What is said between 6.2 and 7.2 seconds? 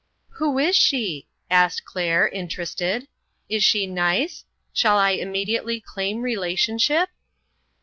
re lationship?